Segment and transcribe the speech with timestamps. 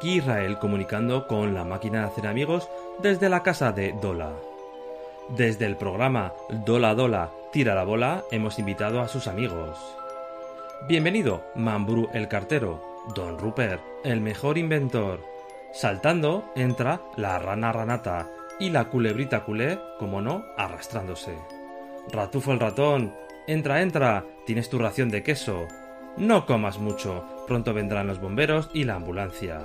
[0.00, 2.70] Aquí Israel comunicando con la máquina de hacer amigos
[3.02, 4.32] desde la casa de Dola.
[5.36, 9.78] Desde el programa Dola Dola, tira la bola, hemos invitado a sus amigos.
[10.88, 12.82] Bienvenido, Mambrú el cartero,
[13.14, 15.20] Don Rupert, el mejor inventor.
[15.74, 18.26] Saltando entra la rana ranata
[18.58, 21.34] y la culebrita culé, como no, arrastrándose.
[22.10, 23.12] Ratufo el ratón,
[23.46, 25.68] entra, entra, tienes tu ración de queso.
[26.16, 29.60] No comas mucho, pronto vendrán los bomberos y la ambulancia.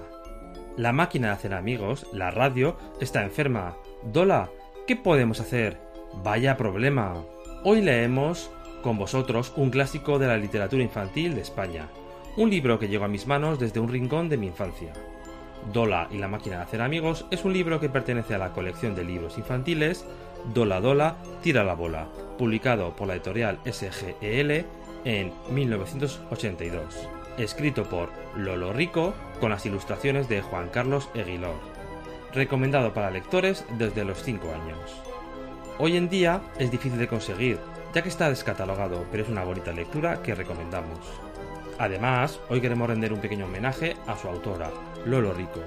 [0.77, 3.77] La máquina de hacer amigos, la radio, está enferma.
[4.03, 4.49] Dola,
[4.85, 5.77] ¿qué podemos hacer?
[6.21, 7.23] Vaya problema.
[7.63, 8.51] Hoy leemos
[8.83, 11.87] con vosotros un clásico de la literatura infantil de España,
[12.35, 14.91] un libro que llegó a mis manos desde un rincón de mi infancia.
[15.71, 18.95] Dola y la máquina de hacer amigos es un libro que pertenece a la colección
[18.95, 20.05] de libros infantiles
[20.53, 24.65] Dola Dola, tira la bola, publicado por la editorial SGEL
[25.05, 27.07] en 1982,
[27.38, 31.55] escrito por Lolo Rico con las ilustraciones de Juan Carlos Eguilor,
[32.33, 35.02] recomendado para lectores desde los 5 años.
[35.78, 37.59] Hoy en día es difícil de conseguir,
[37.94, 41.00] ya que está descatalogado, pero es una bonita lectura que recomendamos.
[41.78, 44.69] Además, hoy queremos render un pequeño homenaje a su autora,
[45.06, 45.59] Lolo Rico,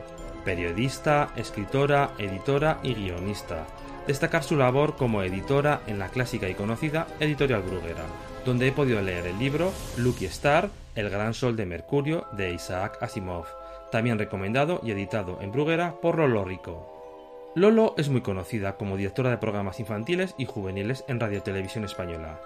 [0.44, 3.66] periodista, escritora, editora y guionista.
[4.06, 8.04] Destacar su labor como editora en la clásica y conocida Editorial Bruguera,
[8.48, 12.96] donde he podido leer el libro Lucky Star, El gran sol de Mercurio de Isaac
[13.02, 13.44] Asimov,
[13.92, 17.52] también recomendado y editado en Bruguera por Lolo Rico.
[17.54, 22.40] Lolo es muy conocida como directora de programas infantiles y juveniles en Radio Televisión Española.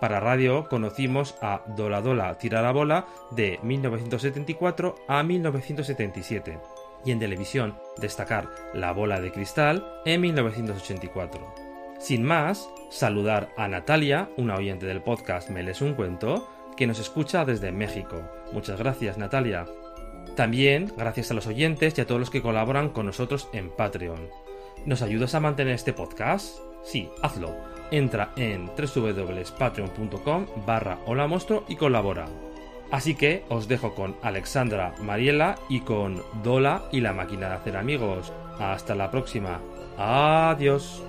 [0.00, 6.60] Para radio conocimos a Dola Dola Tira la Bola de 1974 a 1977
[7.04, 11.69] y en televisión destacar La Bola de Cristal en 1984.
[12.00, 16.98] Sin más, saludar a Natalia, una oyente del podcast Me les un cuento, que nos
[16.98, 18.22] escucha desde México.
[18.52, 19.66] Muchas gracias Natalia.
[20.34, 24.30] También gracias a los oyentes y a todos los que colaboran con nosotros en Patreon.
[24.86, 26.58] ¿Nos ayudas a mantener este podcast?
[26.82, 27.54] Sí, hazlo.
[27.90, 31.28] Entra en www.patreon.com barra hola
[31.68, 32.24] y colabora.
[32.90, 37.76] Así que os dejo con Alexandra Mariela y con Dola y la máquina de hacer
[37.76, 38.32] amigos.
[38.58, 39.60] Hasta la próxima.
[39.98, 41.02] Adiós.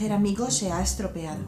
[0.00, 1.44] Hacer amigos se ha estropeado.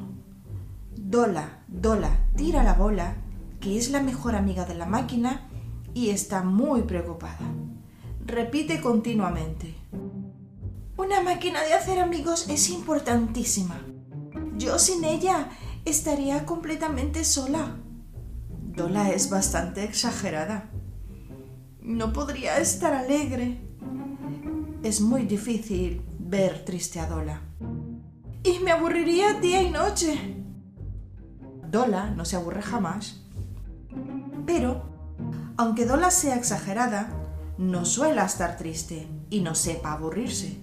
[0.94, 3.16] Dola, Dola, tira la bola,
[3.60, 5.48] que es la mejor amiga de la máquina
[5.94, 7.38] y está muy preocupada.
[8.26, 9.74] Repite continuamente.
[10.98, 13.80] Una máquina de hacer amigos es importantísima.
[14.58, 15.48] Yo sin ella
[15.86, 17.78] estaría completamente sola.
[18.76, 20.68] Dola es bastante exagerada.
[21.80, 23.62] No podría estar alegre.
[24.82, 27.51] Es muy difícil ver triste a Dola.
[28.44, 30.36] Y me aburriría día y noche.
[31.68, 33.22] Dola no se aburre jamás.
[34.46, 34.82] Pero,
[35.56, 37.08] aunque Dola sea exagerada,
[37.56, 40.58] no suele estar triste y no sepa aburrirse.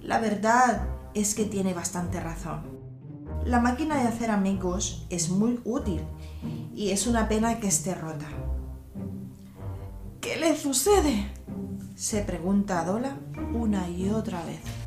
[0.00, 2.62] La verdad es que tiene bastante razón.
[3.44, 6.02] La máquina de hacer amigos es muy útil
[6.74, 8.28] y es una pena que esté rota.
[10.20, 11.32] ¿Qué le sucede?
[11.96, 13.16] se pregunta a Dola
[13.52, 14.81] una y otra vez.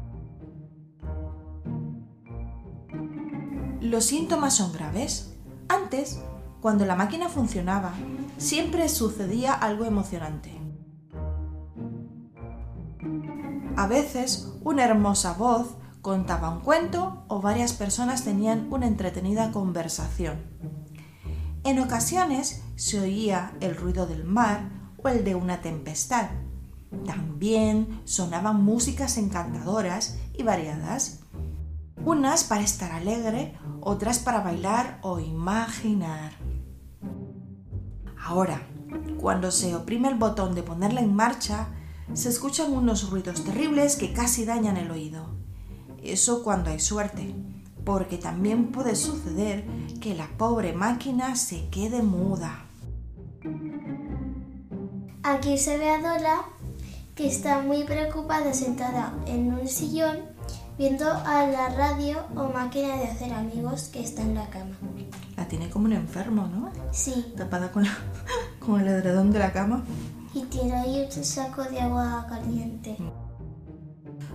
[3.86, 5.32] Los síntomas son graves.
[5.70, 6.20] Antes,
[6.60, 7.94] cuando la máquina funcionaba,
[8.40, 10.60] siempre sucedía algo emocionante.
[13.78, 20.42] A veces, una hermosa voz contaba un cuento o varias personas tenían una entretenida conversación.
[21.64, 26.30] En ocasiones se oía el ruido del mar o el de una tempestad.
[27.06, 31.25] También sonaban músicas encantadoras y variadas,
[32.06, 36.34] unas para estar alegre, otras para bailar o imaginar.
[38.24, 38.62] Ahora,
[39.20, 41.68] cuando se oprime el botón de ponerla en marcha,
[42.14, 45.26] se escuchan unos ruidos terribles que casi dañan el oído.
[46.04, 47.34] Eso cuando hay suerte,
[47.84, 49.66] porque también puede suceder
[50.00, 52.66] que la pobre máquina se quede muda.
[55.24, 56.46] Aquí se ve a Dola
[57.16, 60.35] que está muy preocupada sentada en un sillón
[60.78, 64.76] viendo a la radio o máquina de hacer amigos que está en la cama.
[65.38, 66.72] La tiene como un enfermo, ¿no?
[66.92, 67.98] Sí, Tapada con, la-
[68.60, 69.84] con el edredón de la cama.
[70.34, 72.98] y tiene ahí un saco de agua caliente.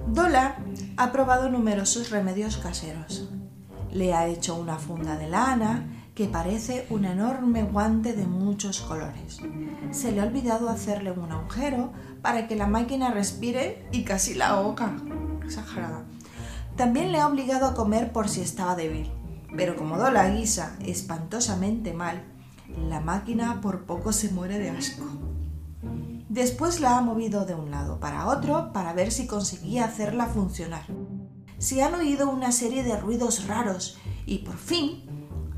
[0.08, 0.56] Dola
[0.96, 3.28] ha probado numerosos remedios caseros.
[3.92, 9.40] Le ha hecho una funda de lana que parece un enorme guante de muchos colores.
[9.90, 11.92] Se le ha olvidado hacerle un agujero
[12.22, 14.96] para que la máquina respire y casi la ahoga.
[15.44, 16.04] Exagerada.
[16.80, 19.12] También le ha obligado a comer por si estaba débil.
[19.54, 22.24] Pero como Dola guisa espantosamente mal,
[22.88, 25.04] la máquina por poco se muere de asco.
[26.30, 30.86] Después la ha movido de un lado para otro para ver si conseguía hacerla funcionar.
[31.58, 35.04] Se han oído una serie de ruidos raros y por fin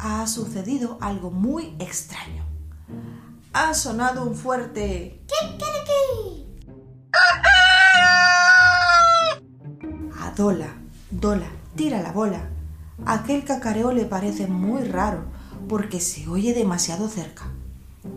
[0.00, 2.44] ha sucedido algo muy extraño.
[3.52, 5.24] Ha sonado un fuerte
[10.20, 10.34] A
[11.12, 12.49] Dola, tira la bola.
[13.05, 15.25] Aquel cacareo le parece muy raro
[15.69, 17.44] porque se oye demasiado cerca.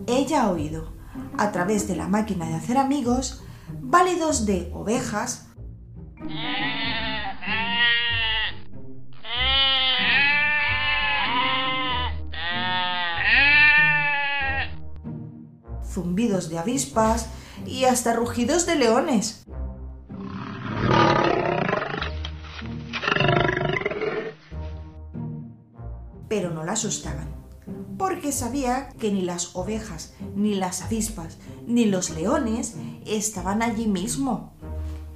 [0.06, 0.88] Ella ha oído,
[1.36, 3.44] a través de la máquina de hacer amigos,
[3.82, 5.46] válidos de ovejas,
[15.84, 17.26] zumbidos de avispas
[17.66, 19.44] y hasta rugidos de leones.
[26.28, 27.28] Pero no la asustaban,
[27.98, 32.74] porque sabía que ni las ovejas, ni las avispas, ni los leones
[33.06, 34.52] estaban allí mismo,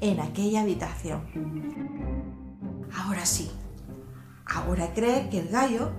[0.00, 1.22] en aquella habitación.
[2.96, 3.50] Ahora sí,
[4.46, 5.90] ahora cree que el gallo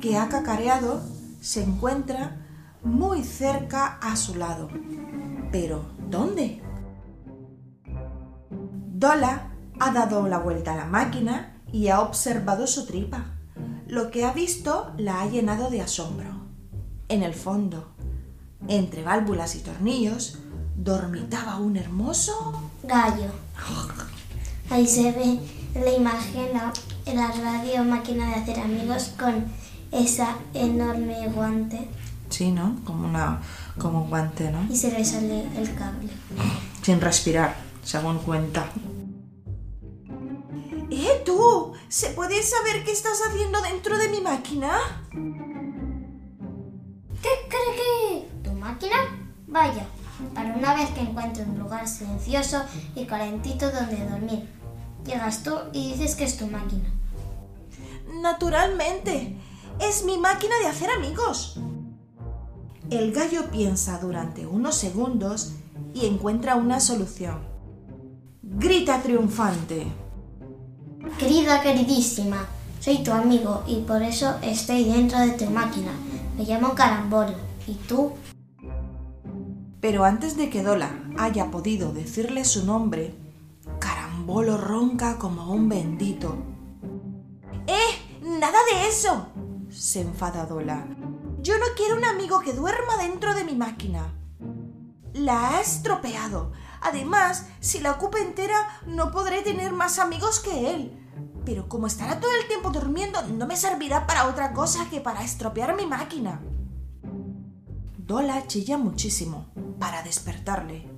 [0.00, 1.02] que ha cacareado
[1.40, 2.46] se encuentra
[2.82, 4.68] muy cerca a su lado.
[5.50, 6.62] Pero, ¿dónde?
[8.98, 13.35] Dola ha dado la vuelta a la máquina y ha observado su tripa.
[13.86, 16.30] Lo que ha visto la ha llenado de asombro.
[17.08, 17.88] En el fondo,
[18.68, 20.38] entre válvulas y tornillos,
[20.76, 22.60] dormitaba un hermoso...
[22.82, 23.30] Gallo.
[24.70, 25.38] Ahí se ve
[25.74, 26.72] la imagen la,
[27.12, 29.44] la radio máquina de hacer amigos con
[29.92, 31.88] esa enorme guante
[32.28, 32.76] Sí, ¿no?
[32.84, 33.40] Como, una,
[33.78, 34.66] como un guante, ¿no?
[34.68, 36.10] y se le sale el cable.
[36.82, 38.66] Sin respirar, según cuenta.
[40.90, 41.72] ¡Eh, tú!
[41.88, 44.78] ¿Se puede saber qué estás haciendo dentro de mi máquina?
[47.22, 48.28] ¿Qué cree que?
[48.44, 48.96] ¿Tu máquina?
[49.48, 49.86] Vaya,
[50.34, 52.62] para una vez que encuentre un lugar silencioso
[52.94, 54.48] y calentito donde dormir.
[55.04, 56.88] Llegas tú y dices que es tu máquina.
[58.20, 59.36] Naturalmente,
[59.80, 61.58] es mi máquina de hacer amigos.
[62.90, 65.52] El gallo piensa durante unos segundos
[65.94, 67.40] y encuentra una solución.
[68.42, 70.05] Grita triunfante.
[71.18, 72.46] Querida, queridísima,
[72.80, 75.92] soy tu amigo y por eso estoy dentro de tu máquina.
[76.36, 77.32] Me llamo Carambolo.
[77.66, 78.12] ¿Y tú?
[79.80, 83.14] Pero antes de que Dola haya podido decirle su nombre,
[83.78, 86.36] Carambolo ronca como un bendito.
[87.66, 88.20] ¡Eh!
[88.22, 89.28] ¡Nada de eso!
[89.70, 90.86] se enfada Dola.
[91.40, 94.12] Yo no quiero un amigo que duerma dentro de mi máquina.
[95.14, 96.52] La ha estropeado.
[96.86, 100.96] Además, si la ocupa entera, no podré tener más amigos que él.
[101.44, 105.24] Pero como estará todo el tiempo durmiendo, no me servirá para otra cosa que para
[105.24, 106.40] estropear mi máquina.
[107.98, 109.46] Dola chilla muchísimo
[109.80, 110.88] para despertarle.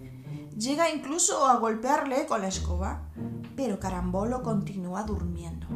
[0.59, 3.09] Llega incluso a golpearle con la escoba,
[3.57, 5.69] pero Carambolo continúa durmiendo.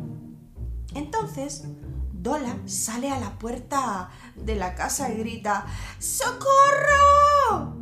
[0.94, 1.64] Entonces,
[2.12, 5.64] Dola sale a la puerta de la casa y grita
[5.98, 7.81] ¡Socorro!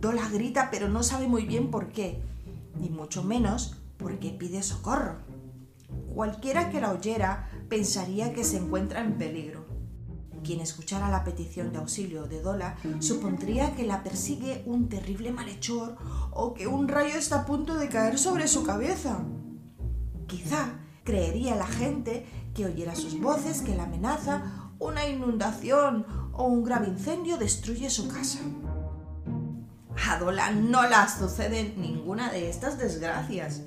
[0.00, 2.20] Dola grita pero no sabe muy bien por qué,
[2.78, 5.16] ni mucho menos por qué pide socorro.
[6.14, 9.64] Cualquiera que la oyera pensaría que se encuentra en peligro.
[10.44, 15.96] Quien escuchara la petición de auxilio de Dola supondría que la persigue un terrible malhechor
[16.30, 19.24] o que un rayo está a punto de caer sobre su cabeza.
[20.28, 26.62] Quizá creería la gente que oyera sus voces que la amenaza una inundación o un
[26.62, 28.40] grave incendio destruye su casa.
[30.08, 33.62] A Dola no la sucede ninguna de estas desgracias.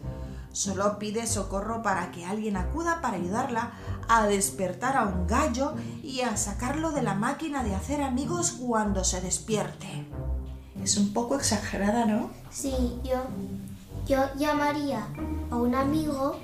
[0.51, 3.71] Solo pide socorro para que alguien acuda para ayudarla
[4.07, 9.03] a despertar a un gallo y a sacarlo de la máquina de hacer amigos cuando
[9.03, 10.07] se despierte.
[10.83, 12.31] Es un poco exagerada, ¿no?
[12.49, 13.17] Sí, yo,
[14.07, 15.07] yo llamaría
[15.51, 16.39] a un amigo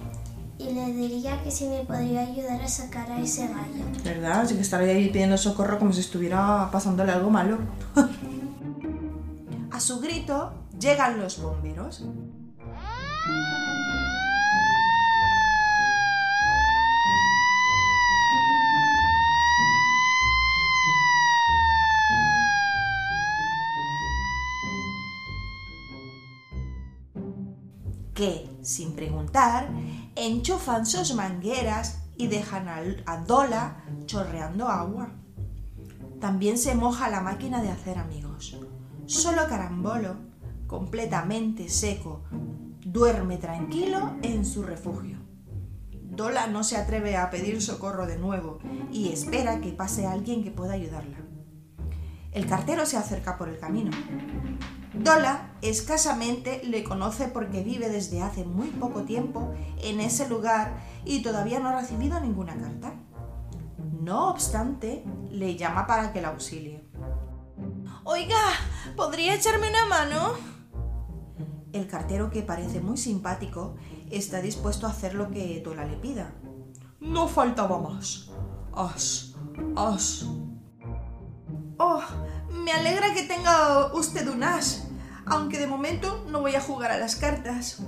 [0.58, 3.84] y le diría que si me podría ayudar a sacar a ese gallo.
[4.04, 4.42] ¿Verdad?
[4.42, 7.58] Así que estaría ahí pidiendo socorro como si estuviera pasándole algo malo.
[10.80, 12.04] llegan los bomberos.
[28.16, 29.70] que, sin preguntar,
[30.16, 32.70] enchufan sus mangueras y dejan
[33.06, 35.12] a Dola chorreando agua.
[36.22, 38.58] También se moja la máquina de hacer amigos.
[39.08, 40.16] Solo Carambolo,
[40.66, 42.24] completamente seco,
[42.84, 45.20] duerme tranquilo en su refugio.
[45.92, 48.58] Dola no se atreve a pedir socorro de nuevo
[48.92, 51.18] y espera que pase alguien que pueda ayudarla.
[52.32, 53.92] El cartero se acerca por el camino.
[54.96, 61.22] Dola escasamente le conoce porque vive desde hace muy poco tiempo en ese lugar y
[61.22, 62.94] todavía no ha recibido ninguna carta.
[64.02, 66.85] No obstante, le llama para que la auxilie.
[68.08, 68.38] Oiga,
[68.96, 70.34] ¿podría echarme una mano?
[71.74, 73.78] El cartero, que parece muy simpático,
[74.12, 76.32] está dispuesto a hacer lo que Dola le pida.
[77.00, 78.30] No faltaba más.
[78.76, 79.34] As,
[79.76, 80.24] as.
[81.80, 82.02] Oh,
[82.52, 84.88] me alegra que tenga usted un as,
[85.26, 87.82] aunque de momento no voy a jugar a las cartas.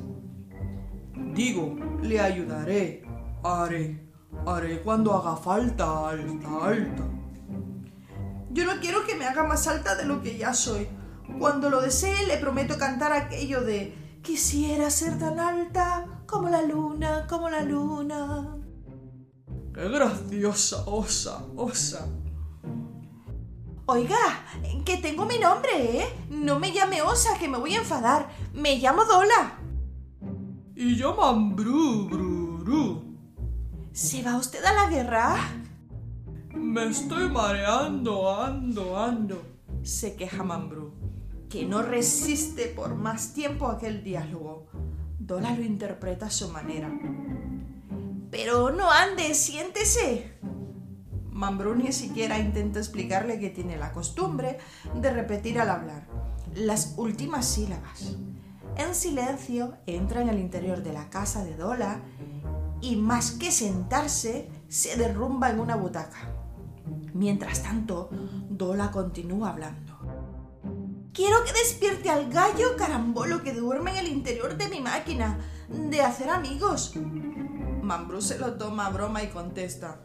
[1.35, 3.03] Digo, le ayudaré.
[3.43, 4.11] Haré.
[4.47, 6.09] Haré cuando haga falta.
[6.09, 7.16] Alta, alta.
[8.49, 10.87] Yo no quiero que me haga más alta de lo que ya soy.
[11.39, 17.25] Cuando lo desee, le prometo cantar aquello de Quisiera ser tan alta como la luna,
[17.29, 18.57] como la luna.
[19.73, 22.07] ¡Qué graciosa, osa, osa!
[23.85, 24.17] Oiga,
[24.83, 26.25] que tengo mi nombre, ¿eh?
[26.29, 28.27] No me llame Osa, que me voy a enfadar.
[28.53, 29.59] Me llamo Dola.
[30.75, 33.17] Y yo Mambrú, bru, bru.
[33.93, 35.37] ¿Se va usted a la guerra?
[36.57, 39.41] Me estoy mareando, ando, ando.
[39.83, 40.93] Se queja Mambrú,
[41.49, 44.67] que no resiste por más tiempo aquel diálogo.
[45.19, 46.91] Dola lo interpreta a su manera.
[48.31, 50.33] Pero no ande, siéntese.
[51.31, 54.57] Mambrú ni siquiera intenta explicarle que tiene la costumbre
[54.95, 56.07] de repetir al hablar
[56.55, 58.17] las últimas sílabas.
[58.75, 62.01] En silencio entra en el interior de la casa de Dola
[62.81, 66.36] y más que sentarse, se derrumba en una butaca.
[67.17, 68.09] Mientras tanto,
[68.47, 69.97] Dola continúa hablando.
[71.13, 76.01] Quiero que despierte al gallo carambolo que duerme en el interior de mi máquina de
[76.01, 76.93] hacer amigos.
[77.81, 80.01] Mambrú se lo toma a broma y contesta.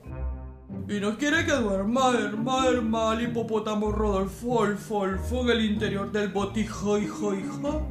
[0.89, 6.11] Y no quiere que duerma, herma, herma, el hipopótamo Rodolfo, el folfo en el interior
[6.11, 7.87] del botijo, hijo, hijo.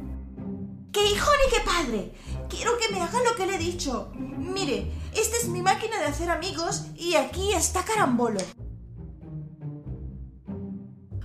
[0.90, 2.12] ¡Qué hijo ni qué padre!
[2.48, 4.10] Quiero que me haga lo que le he dicho.
[4.16, 8.40] Mire, esta es mi máquina de hacer amigos y aquí está Carambolo.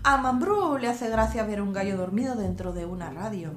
[0.10, 3.52] A Mambrú le hace gracia ver un gallo dormido dentro de una radio.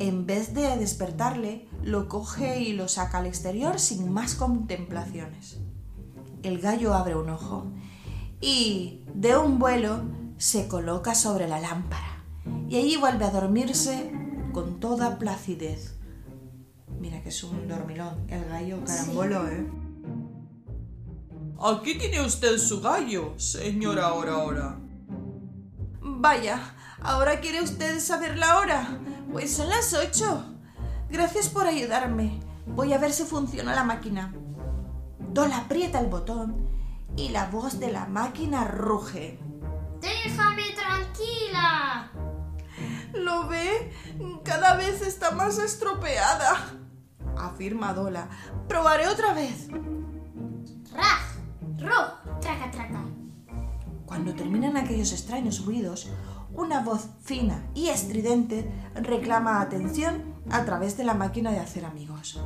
[0.00, 5.60] En vez de despertarle, lo coge y lo saca al exterior sin más contemplaciones.
[6.42, 7.66] El gallo abre un ojo
[8.40, 10.00] y, de un vuelo,
[10.36, 12.24] se coloca sobre la lámpara
[12.68, 14.10] y allí vuelve a dormirse
[14.52, 15.96] con toda placidez.
[16.98, 19.70] Mira que es un dormilón, el gallo carambolo, ¿eh?
[21.60, 24.82] Aquí tiene usted su gallo, señora ahora ahora.
[26.22, 26.60] Vaya,
[27.02, 28.96] ¿ahora quiere usted saber la hora?
[29.32, 30.44] Pues son las ocho.
[31.10, 32.38] Gracias por ayudarme.
[32.64, 34.32] Voy a ver si funciona la máquina.
[35.18, 36.68] Dola aprieta el botón
[37.16, 39.40] y la voz de la máquina ruge.
[40.00, 42.12] ¡Déjame tranquila!
[43.14, 43.92] ¿Lo ve?
[44.44, 46.54] Cada vez está más estropeada.
[47.36, 48.28] Afirma Dola.
[48.68, 49.66] Probaré otra vez.
[50.92, 51.34] raj,
[51.80, 53.21] ruj, traca, traca.
[54.12, 56.06] Cuando terminan aquellos extraños ruidos,
[56.52, 62.38] una voz fina y estridente reclama atención a través de la máquina de hacer amigos.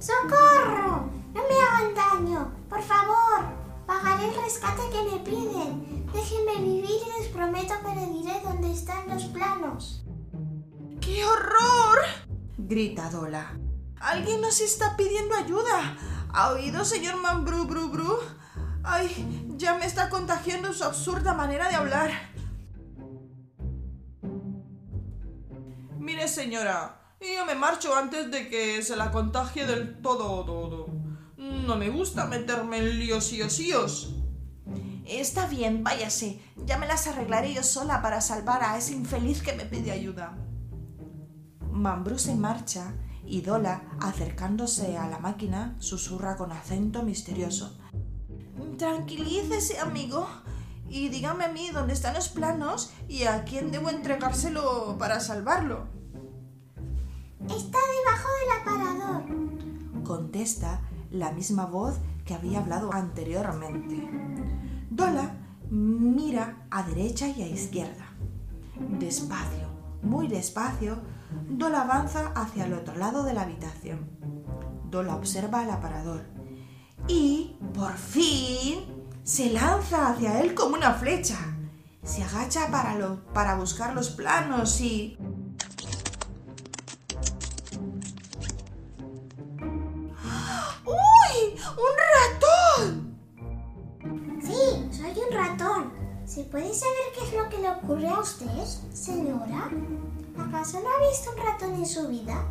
[0.00, 1.08] ¡Socorro!
[1.32, 2.52] ¡No me hagan daño!
[2.68, 3.54] ¡Por favor!
[3.86, 6.06] Pagaré el rescate que me piden.
[6.12, 10.04] Déjenme vivir y les prometo que le diré dónde están los planos.
[11.00, 11.98] ¡Qué horror!
[12.58, 13.56] grita Dola.
[14.00, 15.96] Alguien nos está pidiendo ayuda.
[16.32, 18.18] ¿Ha oído, señor Man Bru Bru Bru?
[18.82, 22.10] Ay, ya me está contagiando su absurda manera de hablar.
[25.98, 30.86] Mire, señora, yo me marcho antes de que se la contagie del todo todo.
[31.36, 34.14] No me gusta meterme en líos y osíos.
[35.06, 36.40] Está bien, váyase.
[36.64, 40.36] Ya me las arreglaré yo sola para salvar a ese infeliz que me pide ayuda.
[41.70, 42.94] Mambrú se marcha
[43.24, 47.78] y Dola, acercándose a la máquina, susurra con acento misterioso.
[48.78, 50.26] Tranquilícese, amigo,
[50.88, 55.86] y dígame a mí dónde están los planos y a quién debo entregárselo para salvarlo.
[57.44, 60.04] Está debajo del aparador.
[60.04, 64.08] Contesta la misma voz que había hablado anteriormente.
[64.90, 65.36] Dola
[65.70, 68.06] mira a derecha y a izquierda.
[68.98, 69.68] Despacio,
[70.02, 70.98] muy despacio,
[71.48, 74.10] Dola avanza hacia el otro lado de la habitación.
[74.90, 76.39] Dola observa el aparador
[77.10, 78.84] y, por fin,
[79.24, 81.36] se lanza hacia él como una flecha.
[82.02, 85.18] Se agacha para, lo- para buscar los planos y...
[90.84, 91.54] ¡Uy!
[91.76, 93.20] ¡Un ratón!
[94.42, 95.92] Sí, soy un ratón.
[96.26, 98.46] ¿Se puede saber qué es lo que le ocurre a usted,
[98.92, 99.68] señora?
[100.38, 102.46] ¿Acaso no ha visto un ratón en su vida?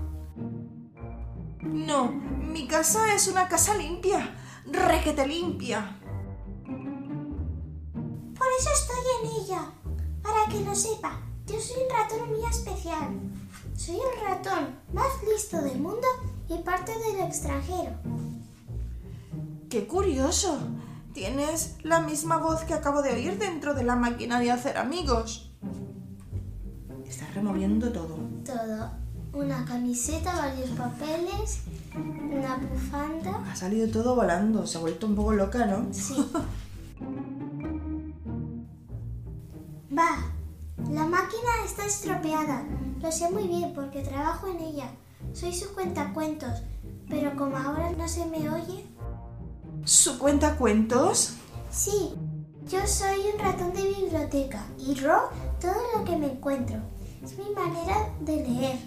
[1.61, 4.35] No, mi casa es una casa limpia.
[4.71, 5.99] Requete limpia.
[8.37, 9.71] Por eso estoy en ella.
[10.21, 13.09] Para que lo sepa, yo soy un ratón muy especial.
[13.75, 16.07] Soy el ratón más listo del mundo
[16.47, 17.91] y parte del extranjero.
[19.69, 20.57] ¡Qué curioso!
[21.13, 25.51] Tienes la misma voz que acabo de oír dentro de la máquina de hacer amigos.
[27.05, 28.17] Estás removiendo todo.
[28.45, 28.91] Todo.
[29.33, 31.61] Una camiseta, varios papeles,
[31.95, 33.43] una bufanda.
[33.49, 34.65] Ha salido todo volando.
[34.67, 35.87] Se ha vuelto un poco loca, ¿no?
[35.91, 36.15] Sí.
[39.97, 40.09] Va,
[40.91, 42.63] la máquina está estropeada.
[43.01, 44.91] Lo sé muy bien porque trabajo en ella.
[45.33, 46.61] Soy su cuentacuentos,
[47.09, 48.85] pero como ahora no se me oye,
[49.85, 51.33] ¿Su cuenta cuentos?
[51.71, 52.13] sí,
[52.67, 56.77] yo soy un ratón de biblioteca y ro todo lo que me encuentro.
[57.23, 58.79] Es mi manera de leer.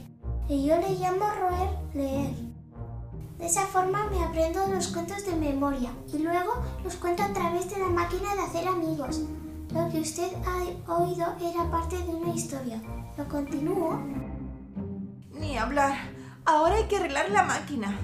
[0.49, 2.35] Y yo le llamo roer leer.
[3.43, 7.69] De esa forma me aprendo los cuentos de memoria y luego los cuento a través
[7.69, 9.23] de la máquina de hacer amigos.
[9.75, 12.81] Lo que usted ha oído era parte de una historia.
[13.19, 14.01] Lo continúo.
[15.41, 15.93] Ni hablar.
[16.45, 17.99] Ahora hay que arreglar la máquina.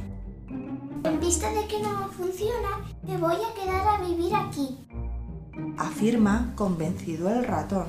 [1.04, 4.88] En vista de que no funciona, me voy a quedar a vivir aquí.
[5.78, 7.86] Afirma convencido el ratón.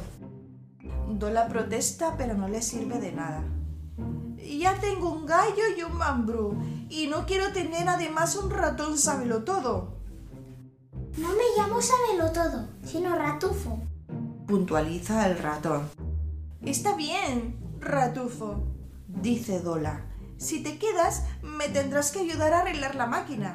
[1.17, 3.43] Dola protesta, pero no le sirve de nada.
[4.43, 6.57] Ya tengo un gallo y un mambrú,
[6.89, 9.99] y no quiero tener además un ratón sábelo todo.
[11.17, 13.81] No me llamo Sabelo Todo, sino Ratufo.
[14.47, 15.89] puntualiza el ratón.
[16.61, 18.63] Está bien, ratufo,
[19.07, 20.05] dice Dola.
[20.37, 23.53] Si te quedas, me tendrás que ayudar a arreglar la máquina.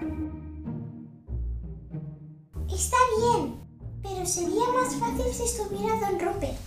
[2.69, 3.61] Está bien,
[4.03, 6.59] pero sería más fácil si estuviera Don Rupert.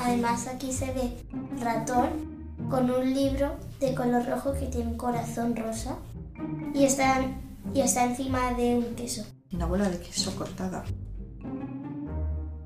[0.00, 1.26] Además, aquí se ve
[1.60, 2.27] ratón
[2.68, 5.96] con un libro de color rojo que tiene un corazón rosa
[6.74, 7.20] y está,
[7.74, 9.24] y está encima de un queso.
[9.52, 10.84] Una bola de queso cortada.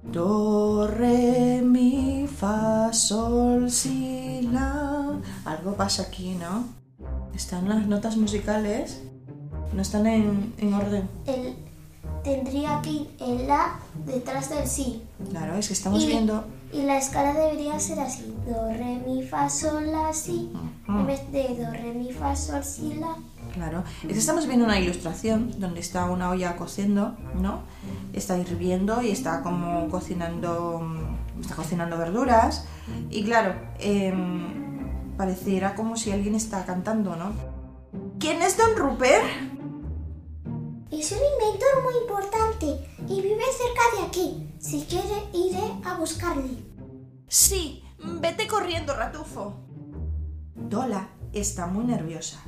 [0.02, 5.18] Do, re, mi, fa, sol, si, la.
[5.44, 6.64] Algo pasa aquí, ¿no?
[7.34, 9.00] Están las notas musicales.
[9.72, 11.08] No están en, en orden.
[11.26, 11.54] El,
[12.22, 15.02] tendría que ir el La detrás del Sí.
[15.30, 16.44] Claro, es que estamos Y- viendo.
[16.72, 18.34] Y la escala debería ser así.
[18.46, 20.50] Do, re, mi, fa, sol, la, si.
[20.88, 23.16] En vez de do, re, mi, fa, sol, si, la.
[23.52, 27.60] Claro, estamos viendo una ilustración donde está una olla cociendo, ¿no?
[28.14, 30.80] Está hirviendo y está como cocinando,
[31.38, 32.64] está cocinando verduras
[33.10, 37.32] y claro, em, pareciera como si alguien está cantando, ¿no?
[38.18, 39.24] ¿Quién es Don Rupert?
[40.90, 42.66] Es un inventor muy importante
[43.08, 44.51] y vive cerca de aquí.
[44.62, 46.56] Si quiere, iré a buscarle.
[47.26, 49.56] Sí, vete corriendo, ratufo.
[50.54, 52.38] Dola está muy nerviosa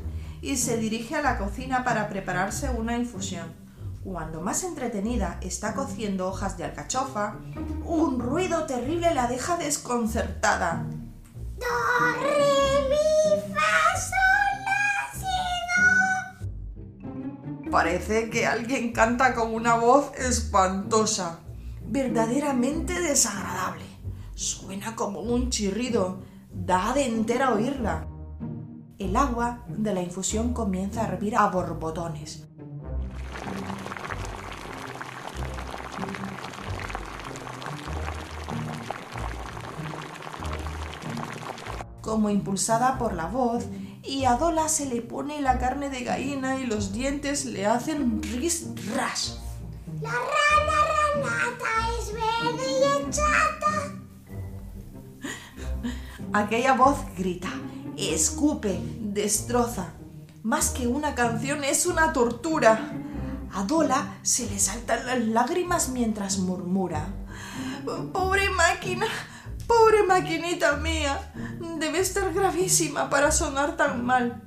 [0.40, 3.52] y se dirige a la cocina para prepararse una infusión.
[4.04, 7.40] Cuando más entretenida está cociendo hojas de alcachofa,
[7.84, 10.86] un ruido terrible la deja desconcertada.
[11.58, 11.66] Do,
[12.22, 15.26] re, mi, fa, sol, la, si,
[17.64, 17.70] do.
[17.72, 21.40] Parece que alguien canta con una voz espantosa,
[21.94, 23.84] verdaderamente desagradable.
[24.34, 28.08] Suena como un chirrido, da de entera oírla.
[28.98, 32.48] El agua de la infusión comienza a hervir a borbotones.
[42.00, 43.66] Como impulsada por la voz,
[44.02, 48.20] y a Dola se le pone la carne de gallina y los dientes le hacen
[48.20, 49.40] ris ras.
[50.02, 50.10] La
[56.32, 57.48] Aquella voz grita,
[57.96, 59.92] escupe, destroza.
[60.42, 62.90] Más que una canción es una tortura.
[63.52, 67.06] A Dola se le saltan las lágrimas mientras murmura.
[68.12, 69.06] Pobre máquina,
[69.68, 71.32] pobre maquinita mía.
[71.78, 74.42] Debe estar gravísima para sonar tan mal.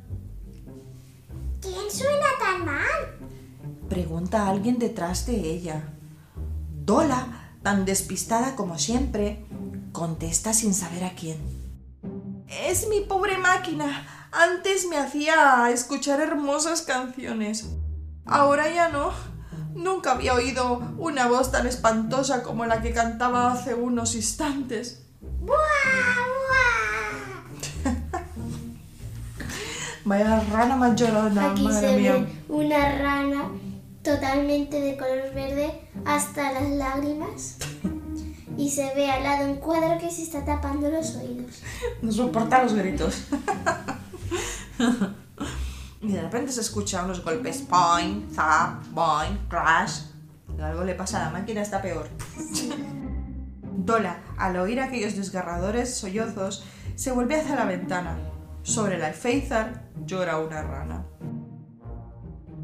[1.62, 3.17] ¿Quién suena tan mal?
[3.88, 5.93] Pregunta alguien detrás de ella.
[6.84, 9.45] Dola, tan despistada como siempre,
[9.91, 11.36] contesta sin saber a quién.
[12.47, 14.08] Es mi pobre máquina.
[14.32, 17.67] Antes me hacía escuchar hermosas canciones.
[18.25, 19.12] Ahora ya no.
[19.75, 25.06] Nunca había oído una voz tan espantosa como la que cantaba hace unos instantes.
[25.19, 25.58] ¡Buah,
[27.84, 28.21] buah!
[30.06, 32.13] Vaya rana más llorona, Aquí madre se mía.
[32.13, 33.49] ve una rana
[34.08, 37.58] totalmente de color verde hasta las lágrimas.
[38.58, 41.62] Y se ve al lado un cuadro que se está tapando los oídos.
[42.02, 43.26] No soporta los gritos.
[46.02, 47.58] y de repente se escuchan unos golpes.
[47.63, 50.02] Point, zap, boing, crash.
[50.60, 52.08] Algo le pasa a la máquina, está peor.
[53.62, 56.63] Dola, al oír aquellos desgarradores sollozos,
[56.96, 58.17] se vuelve hacia la ventana.
[58.63, 61.06] Sobre el alféizar llora una rana.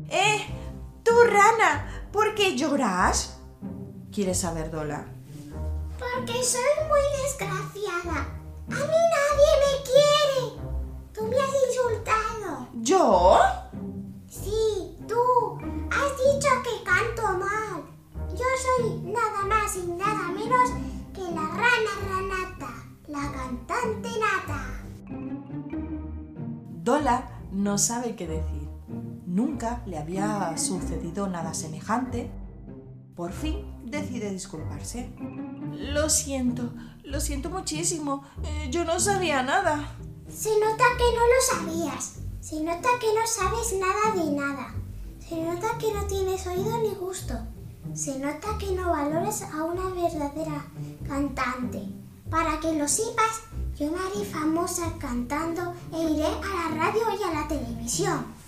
[0.10, 0.63] ¡Eh!
[1.04, 2.10] ¡Tú, rana!
[2.12, 3.38] ¿Por qué lloras?
[4.12, 5.06] Quiere saber Dola.
[6.00, 8.28] Porque soy muy desgraciada.
[8.68, 10.62] A mí nadie me quiere.
[11.14, 12.68] Tú me has insultado.
[12.82, 13.40] ¿Yo?
[14.30, 15.60] Sí, tú.
[15.92, 17.84] Has dicho que canto mal.
[18.32, 20.70] Yo soy nada más y nada menos
[21.14, 22.74] que la rana ranata,
[23.08, 24.84] la cantante nata.
[26.84, 28.63] Dola no sabe qué decir.
[29.34, 32.30] Nunca le había sucedido nada semejante.
[33.16, 35.12] Por fin decide disculparse.
[35.72, 36.72] Lo siento,
[37.04, 38.24] lo siento muchísimo.
[38.44, 39.98] Eh, Yo no sabía nada.
[40.30, 42.18] Se nota que no lo sabías.
[42.42, 44.76] Se nota que no sabes nada de nada.
[45.28, 47.34] Se nota que no tienes oído ni gusto.
[47.96, 50.64] Se nota que no valores a una verdadera
[51.08, 51.82] cantante.
[52.30, 53.42] Para que lo sepas,
[53.80, 58.43] yo me haré famosa cantando e iré a la radio y a la televisión.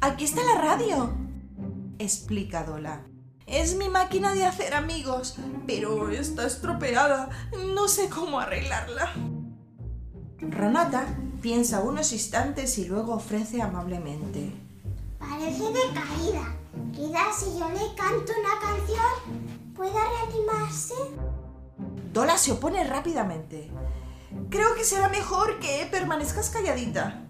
[0.00, 1.10] Aquí está la radio.
[1.98, 3.02] Explica Dola.
[3.46, 7.30] Es mi máquina de hacer amigos, pero está estropeada.
[7.74, 9.12] No sé cómo arreglarla.
[10.38, 11.04] Ranata
[11.42, 14.52] piensa unos instantes y luego ofrece amablemente.
[15.18, 16.54] Parece decaída.
[16.92, 20.94] Quizás si yo le canto una canción, pueda reanimarse.
[22.12, 23.68] Dola se opone rápidamente.
[24.48, 27.24] Creo que será mejor que permanezcas calladita.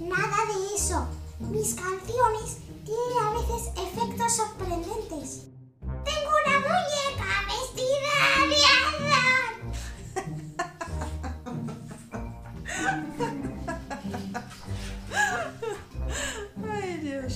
[0.00, 1.06] Nada de eso.
[1.50, 5.46] Mis canciones tienen a veces efectos sorprendentes.
[5.80, 8.14] Tengo una muñeca vestida
[8.48, 9.06] de azul.
[16.70, 17.32] Ay, Dios.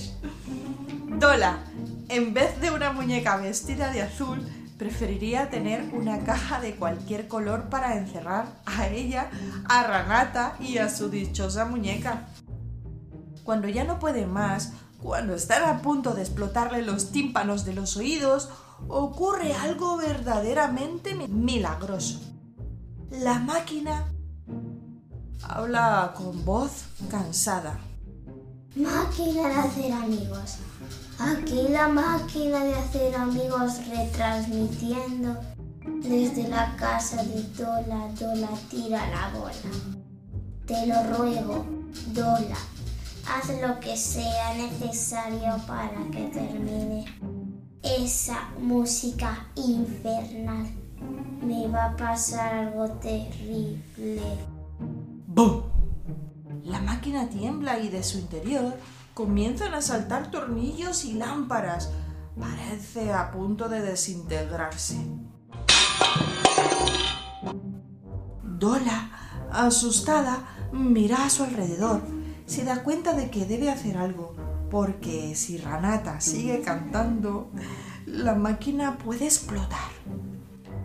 [1.19, 1.59] Dola,
[2.09, 4.45] en vez de una muñeca vestida de azul,
[4.77, 9.29] preferiría tener una caja de cualquier color para encerrar a ella,
[9.67, 12.27] a Ranata y a su dichosa muñeca.
[13.47, 17.95] Cuando ya no puede más, cuando están a punto de explotarle los tímpanos de los
[17.95, 18.49] oídos,
[18.89, 22.19] ocurre algo verdaderamente mi- milagroso.
[23.09, 24.03] La máquina
[25.43, 27.79] habla con voz cansada.
[28.75, 30.57] Máquina de hacer amigos.
[31.17, 35.37] Aquí la máquina de hacer amigos retransmitiendo
[36.03, 39.71] desde la casa de Dola, Dola tira la bola.
[40.65, 41.65] Te lo ruego,
[42.13, 42.57] Dola,
[43.29, 47.05] haz lo que sea necesario para que termine
[47.83, 50.67] esa música infernal.
[51.41, 54.21] Me va a pasar algo terrible.
[55.27, 55.63] ¡Bum!
[56.63, 58.73] La máquina tiembla y de su interior
[59.13, 61.91] comienzan a saltar tornillos y lámparas.
[62.39, 64.97] Parece a punto de desintegrarse.
[68.43, 69.11] Dola,
[69.51, 72.16] asustada, mira a su alrededor.
[72.47, 74.33] Se da cuenta de que debe hacer algo,
[74.71, 77.51] porque si Ranata sigue cantando,
[78.05, 79.91] la máquina puede explotar.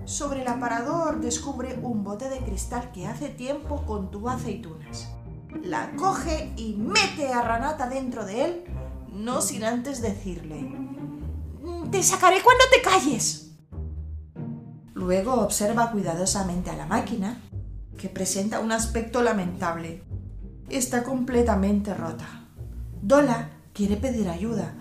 [0.04, 5.08] Sobre el aparador descubre un bote de cristal que hace tiempo contuvo aceitunas.
[5.62, 8.64] La coge y mete a Ranata dentro de él,
[9.12, 10.68] no sin antes decirle,
[11.92, 13.52] Te sacaré cuando te calles.
[14.94, 17.40] Luego observa cuidadosamente a la máquina,
[17.96, 20.02] que presenta un aspecto lamentable.
[20.72, 22.26] Está completamente rota.
[23.02, 24.72] Dola quiere pedir ayuda,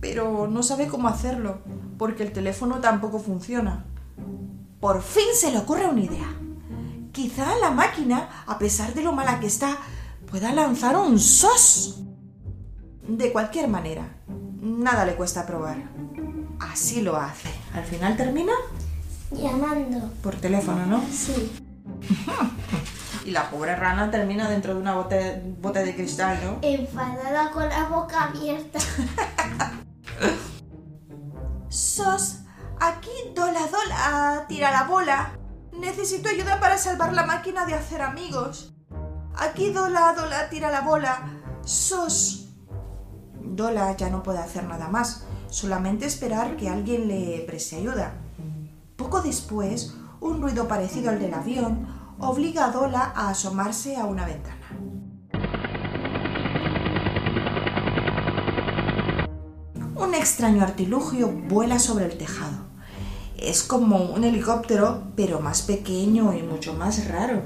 [0.00, 1.60] pero no sabe cómo hacerlo,
[1.96, 3.84] porque el teléfono tampoco funciona.
[4.80, 6.34] Por fin se le ocurre una idea.
[7.12, 9.76] Quizá la máquina, a pesar de lo mala que está,
[10.28, 12.00] pueda lanzar un SOS.
[13.06, 14.16] De cualquier manera,
[14.60, 15.88] nada le cuesta probar.
[16.58, 17.48] Así lo hace.
[17.74, 18.54] Al final termina
[19.30, 20.10] Llamando.
[20.20, 21.00] por teléfono, ¿no?
[21.12, 21.52] Sí.
[23.28, 26.58] Y la pobre rana termina dentro de una bote, bote de cristal, ¿no?
[26.62, 28.78] Enfadada con la boca abierta.
[31.68, 32.38] Sos,
[32.80, 35.38] aquí Dola Dola tira la bola.
[35.78, 38.72] Necesito ayuda para salvar la máquina de hacer amigos.
[39.36, 41.28] Aquí Dola Dola tira la bola.
[41.66, 42.48] Sos.
[43.42, 48.14] Dola ya no puede hacer nada más, solamente esperar que alguien le preste ayuda.
[48.96, 54.26] Poco después, un ruido parecido al del avión obliga a Dola a asomarse a una
[54.26, 54.56] ventana.
[59.96, 62.66] Un extraño artilugio vuela sobre el tejado.
[63.36, 67.42] Es como un helicóptero, pero más pequeño y mucho más raro.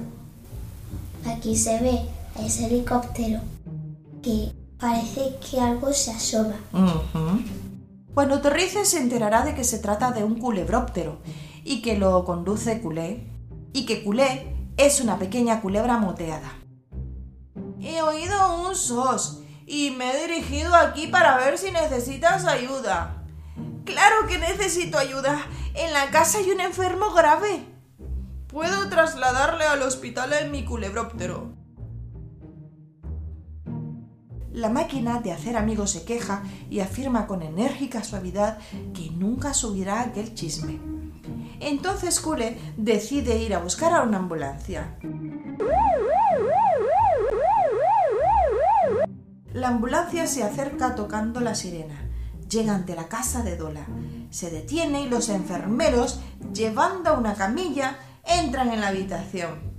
[1.26, 2.00] Aquí se ve
[2.44, 3.40] ese helicóptero
[4.22, 6.56] que parece que algo se asoma.
[6.72, 7.42] Ujú.
[8.14, 11.18] Cuando aterrice se enterará de que se trata de un culebróptero
[11.64, 13.26] y que lo conduce Culé
[13.72, 16.52] y que Culé es una pequeña culebra moteada.
[17.80, 23.24] He oído un sos y me he dirigido aquí para ver si necesitas ayuda.
[23.84, 25.44] Claro que necesito ayuda.
[25.74, 27.66] En la casa hay un enfermo grave.
[28.46, 31.54] Puedo trasladarle al hospital en mi culebróptero.
[34.52, 38.58] La máquina de hacer amigos se queja y afirma con enérgica suavidad
[38.92, 40.91] que nunca subirá aquel chisme.
[41.62, 44.96] Entonces Cule decide ir a buscar a una ambulancia.
[49.52, 52.10] La ambulancia se acerca tocando la sirena.
[52.50, 53.86] Llega ante la casa de Dola.
[54.30, 56.20] Se detiene y los enfermeros,
[56.52, 59.72] llevando una camilla, entran en la habitación.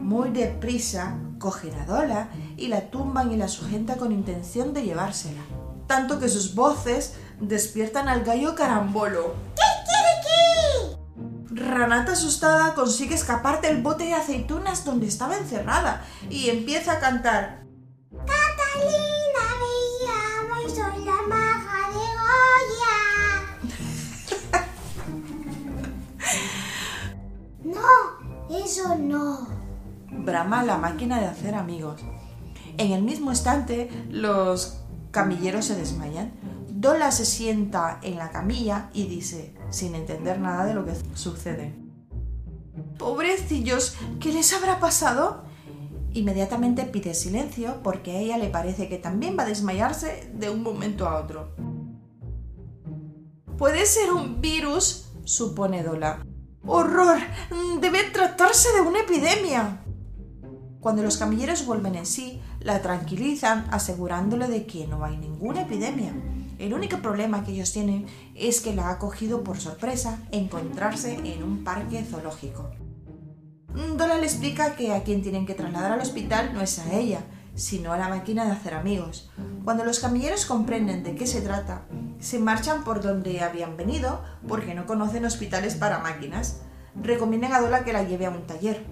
[0.00, 5.42] Muy deprisa cogen a Dola y la tumban y la sujetan con intención de llevársela.
[5.86, 9.34] Tanto que sus voces despiertan al gallo carambolo.
[11.54, 17.64] Ranata asustada consigue escapar del bote de aceitunas donde estaba encerrada y empieza a cantar.
[18.10, 19.74] Catalina me
[20.06, 22.96] llamo y soy la maga de Goya.
[27.74, 29.46] no, eso no.
[30.10, 32.00] Brama la máquina de hacer amigos.
[32.78, 34.78] En el mismo instante, los
[35.10, 36.32] camilleros se desmayan.
[36.82, 41.76] Dola se sienta en la camilla y dice, sin entender nada de lo que sucede.
[42.98, 45.44] Pobrecillos, ¿qué les habrá pasado?
[46.12, 50.64] Inmediatamente pide silencio porque a ella le parece que también va a desmayarse de un
[50.64, 51.54] momento a otro.
[53.56, 56.26] Puede ser un virus, supone Dola.
[56.66, 57.18] ¡Horror!
[57.80, 59.84] Debe tratarse de una epidemia.
[60.80, 66.12] Cuando los camilleros vuelven en sí, la tranquilizan asegurándole de que no hay ninguna epidemia.
[66.62, 71.42] El único problema que ellos tienen es que la ha cogido por sorpresa encontrarse en
[71.42, 72.70] un parque zoológico.
[73.96, 77.24] Dola le explica que a quien tienen que trasladar al hospital no es a ella,
[77.56, 79.28] sino a la máquina de hacer amigos.
[79.64, 81.82] Cuando los camilleros comprenden de qué se trata,
[82.20, 86.60] se marchan por donde habían venido porque no conocen hospitales para máquinas.
[86.94, 88.86] Recomiendan a Dola que la lleve a un taller.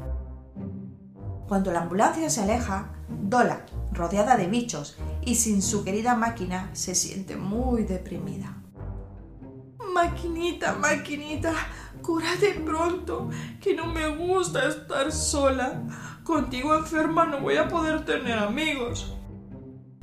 [1.50, 6.94] Cuando la ambulancia se aleja, Dola, rodeada de bichos y sin su querida máquina, se
[6.94, 8.62] siente muy deprimida.
[9.92, 11.52] Maquinita, maquinita,
[12.02, 15.82] cúrate pronto, que no me gusta estar sola.
[16.22, 19.12] Contigo enferma no voy a poder tener amigos.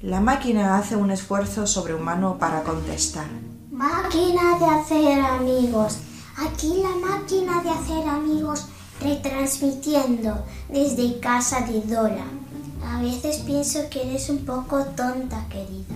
[0.01, 3.27] La máquina hace un esfuerzo sobrehumano para contestar.
[3.71, 5.99] Máquina de hacer amigos.
[6.35, 8.67] Aquí la máquina de hacer amigos
[9.01, 12.25] retransmitiendo desde casa de Dora.
[12.85, 15.95] A veces pienso que eres un poco tonta, querida.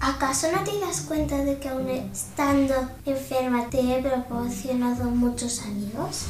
[0.00, 2.74] ¿Acaso no te das cuenta de que aún estando
[3.06, 6.24] enferma te he proporcionado muchos amigos?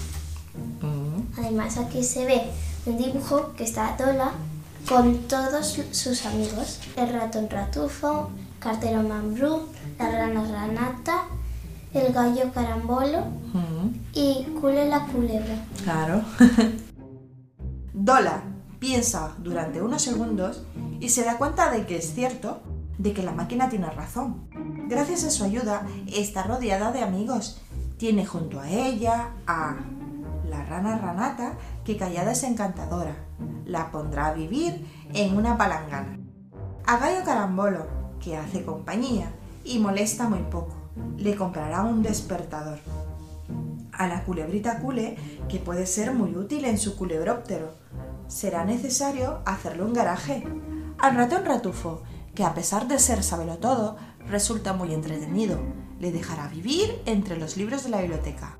[1.38, 2.43] Además aquí se ve
[2.87, 4.33] un dibujo que está Dola
[4.88, 6.81] con todos sus amigos.
[6.97, 9.62] El ratón ratufo, cartero mambrú,
[9.99, 11.25] la rana ranata,
[11.93, 13.73] el gallo carambolo Mm,
[14.14, 15.57] y Cule la culebra.
[15.83, 16.22] Claro.
[17.92, 18.42] Dola
[18.79, 20.64] piensa durante unos segundos
[21.00, 22.61] y se da cuenta de que es cierto,
[22.98, 24.48] de que la máquina tiene razón.
[24.88, 27.61] Gracias a su ayuda está rodeada de amigos.
[27.96, 29.77] Tiene junto a ella a
[30.48, 33.16] la rana ranata, que callada es encantadora.
[33.64, 36.18] La pondrá a vivir en una palangana.
[36.87, 37.87] A Gallo Carambolo,
[38.20, 39.33] que hace compañía
[39.64, 40.74] y molesta muy poco.
[41.16, 42.79] Le comprará un despertador
[43.96, 45.16] a la culebrita cule,
[45.48, 47.74] que puede ser muy útil en su culebróptero.
[48.26, 50.44] Será necesario hacerle un garaje.
[50.98, 52.02] Al ratón ratufo,
[52.35, 53.20] que a pesar de ser
[53.61, 55.61] todo, resulta muy entretenido.
[56.00, 58.59] Le dejará vivir entre los libros de la biblioteca.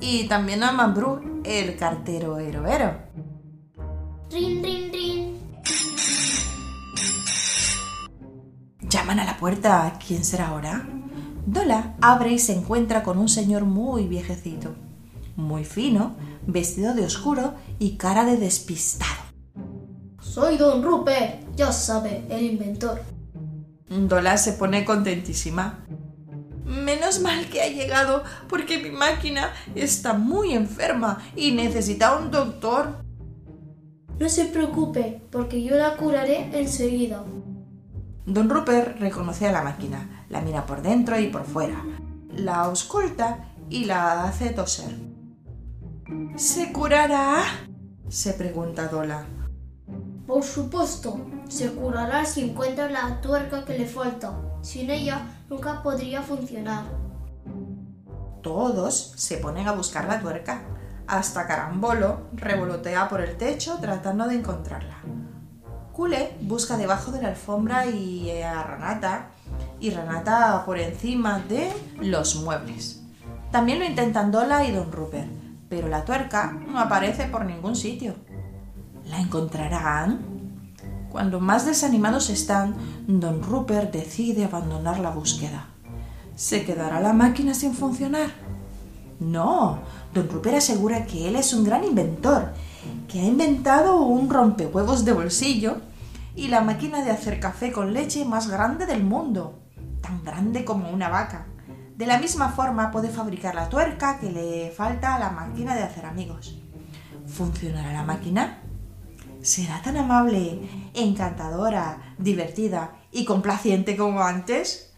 [0.00, 2.96] Y también a Mambrú, el cartero heroero.
[4.30, 5.38] Rin, rin, rin.
[8.80, 9.98] Llaman a la puerta.
[10.04, 10.86] ¿Quién será ahora?
[11.46, 14.74] Dola abre y se encuentra con un señor muy viejecito,
[15.36, 19.22] muy fino, vestido de oscuro y cara de despistado.
[20.20, 23.02] Soy Don Rupert, ya sabe, el inventor.
[23.88, 25.84] Dola se pone contentísima.
[26.64, 33.04] Menos mal que ha llegado porque mi máquina está muy enferma y necesita un doctor.
[34.18, 37.22] No se preocupe, porque yo la curaré enseguida.
[38.26, 41.80] Don Rupert reconoce a la máquina, la mira por dentro y por fuera,
[42.34, 44.92] la ausculta y la hace toser.
[46.34, 47.44] ¿Se curará?
[48.08, 49.26] se pregunta Dola.
[50.26, 54.32] Por supuesto, se curará si encuentra la tuerca que le falta.
[54.60, 56.82] Sin ella nunca podría funcionar.
[58.42, 60.64] Todos se ponen a buscar la tuerca.
[61.06, 64.96] Hasta Carambolo revolotea por el techo tratando de encontrarla.
[65.92, 69.30] Cule busca debajo de la alfombra y eh, a Ranata,
[69.84, 71.70] y Ranata por encima de
[72.00, 73.02] los muebles.
[73.50, 75.28] También lo intentan Dola y Don Rupert,
[75.68, 78.14] pero la tuerca no aparece por ningún sitio.
[79.04, 80.20] ¿La encontrarán?
[81.10, 82.74] Cuando más desanimados están,
[83.06, 85.66] Don Rupert decide abandonar la búsqueda.
[86.34, 88.30] ¿Se quedará la máquina sin funcionar?
[89.20, 89.80] No,
[90.14, 92.54] Don Rupert asegura que él es un gran inventor,
[93.06, 95.76] que ha inventado un rompehuevos de bolsillo
[96.34, 99.60] y la máquina de hacer café con leche más grande del mundo,
[100.04, 101.46] tan grande como una vaca.
[101.96, 105.82] De la misma forma puede fabricar la tuerca que le falta a la máquina de
[105.82, 106.60] hacer amigos.
[107.26, 108.58] ¿Funcionará la máquina?
[109.40, 114.92] ¿Será tan amable, encantadora, divertida y complaciente como antes?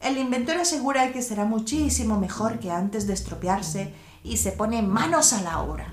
[0.00, 5.32] El inventor asegura que será muchísimo mejor que antes de estropearse y se pone manos
[5.32, 5.92] a la obra.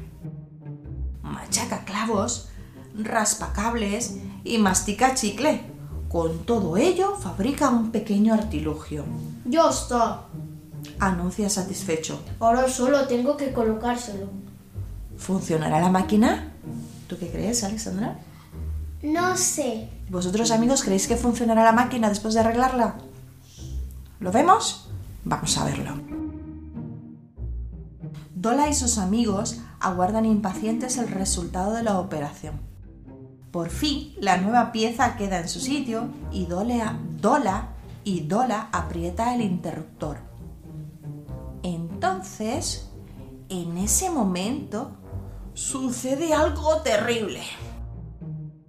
[1.23, 2.49] Machaca clavos,
[2.95, 5.68] raspa cables y mastica chicle.
[6.09, 9.05] Con todo ello fabrica un pequeño artilugio.
[9.45, 10.23] ¡Ya está!
[10.99, 12.19] Anuncia satisfecho.
[12.39, 14.27] Ahora solo tengo que colocárselo.
[15.17, 16.51] ¿Funcionará la máquina?
[17.07, 18.17] ¿Tú qué crees, Alexandra?
[19.03, 19.87] No sé.
[20.09, 22.95] ¿Vosotros amigos creéis que funcionará la máquina después de arreglarla?
[24.19, 24.89] ¿Lo vemos?
[25.23, 25.93] Vamos a verlo.
[28.33, 32.55] Dola y sus amigos aguardan impacientes el resultado de la operación.
[33.51, 37.69] Por fin, la nueva pieza queda en su sitio y Dola, Dola
[38.03, 40.19] y Dola aprieta el interruptor.
[41.63, 42.89] Entonces,
[43.49, 44.91] en ese momento,
[45.55, 47.41] sucede algo terrible.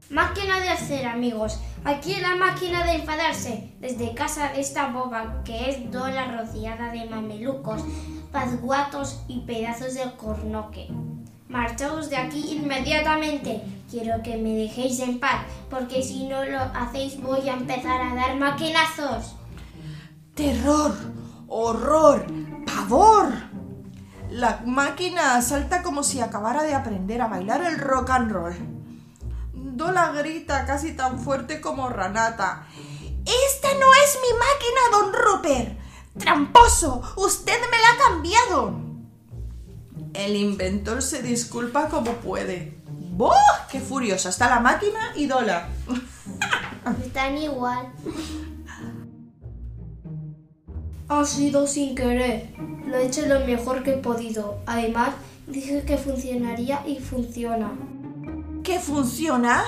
[0.09, 1.61] Máquina de hacer amigos.
[1.85, 3.75] Aquí la máquina de enfadarse.
[3.81, 7.83] Desde casa de esta boba que es Dola rociada de mamelucos,
[8.33, 10.88] pazguatos y pedazos de cornoque.
[11.51, 13.61] Marchaos de aquí inmediatamente.
[13.91, 18.14] Quiero que me dejéis en paz, porque si no lo hacéis voy a empezar a
[18.14, 19.35] dar maquinazos.
[20.37, 20.95] Terror,
[21.49, 22.24] horror,
[22.64, 23.33] pavor.
[24.31, 28.55] La máquina salta como si acabara de aprender a bailar el rock and roll.
[29.53, 32.64] Dola grita casi tan fuerte como Ranata.
[33.27, 35.79] ¡Esta no es mi máquina, don Rupert!
[36.16, 37.03] ¡Tramposo!
[37.16, 38.89] ¡Usted me la ha cambiado!
[40.15, 42.75] El inventor se disculpa como puede.
[42.87, 43.33] ¡Boh!
[43.71, 45.69] ¡Qué furiosa está la máquina y Dola!
[47.05, 47.93] Están igual.
[51.09, 52.55] Ha sido sin querer.
[52.87, 54.59] Lo he hecho lo mejor que he podido.
[54.67, 55.11] Además,
[55.47, 57.73] dije que funcionaría y funciona.
[58.65, 59.63] ¿Qué funciona?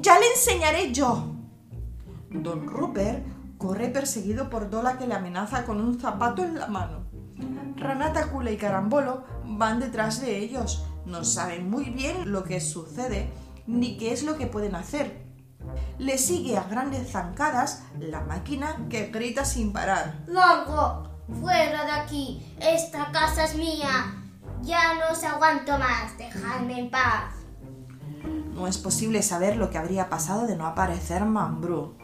[0.00, 1.34] Ya le enseñaré yo.
[2.30, 3.24] Don Rupert
[3.58, 7.04] corre perseguido por Dola que le amenaza con un zapato en la mano.
[7.76, 10.84] Ranata, Cula y Carambolo van detrás de ellos.
[11.04, 13.30] No saben muy bien lo que sucede
[13.66, 15.24] ni qué es lo que pueden hacer.
[15.98, 20.24] Le sigue a grandes zancadas la máquina que grita sin parar.
[20.26, 21.08] ¡Largo!
[21.40, 22.54] ¡Fuera de aquí!
[22.60, 24.14] ¡Esta casa es mía!
[24.62, 26.16] Ya no os aguanto más.
[26.18, 27.34] Dejadme en paz.
[28.54, 31.96] No es posible saber lo que habría pasado de no aparecer Mambrú.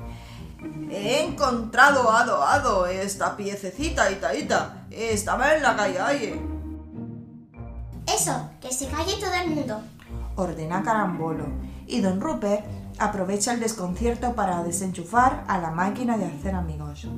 [0.91, 4.87] He encontrado ado ado esta piececita itaita.
[4.91, 6.41] Estaba en la calle.
[8.07, 9.81] Eso, que se calle todo el mundo.
[10.37, 11.47] Ordena Carambolo.
[11.87, 12.65] Y don Rupert
[12.99, 17.09] aprovecha el desconcierto para desenchufar a la máquina de hacer amigos.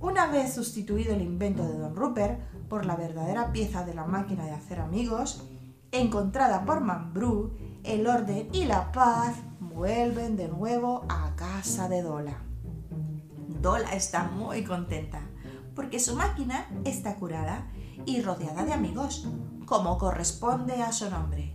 [0.00, 4.44] Una vez sustituido el invento de don Rupert por la verdadera pieza de la máquina
[4.44, 5.44] de hacer amigos,
[5.92, 7.52] encontrada por Mambrú,
[7.84, 12.42] el orden y la paz vuelven de nuevo a casa de Dola.
[13.60, 15.20] Dola está muy contenta
[15.74, 17.66] porque su máquina está curada
[18.06, 19.28] y rodeada de amigos,
[19.70, 21.54] como corresponde a su nombre.